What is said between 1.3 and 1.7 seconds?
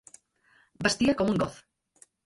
un Goth.